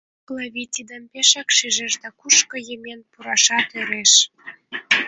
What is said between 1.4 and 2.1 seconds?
шижеш да